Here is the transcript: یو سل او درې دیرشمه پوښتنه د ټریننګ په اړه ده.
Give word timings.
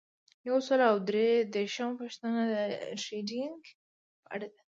یو 0.47 0.57
سل 0.67 0.79
او 0.89 0.97
درې 1.09 1.27
دیرشمه 1.53 1.91
پوښتنه 2.01 2.41
د 2.53 2.53
ټریننګ 3.03 3.61
په 4.21 4.27
اړه 4.33 4.47
ده. 4.53 4.59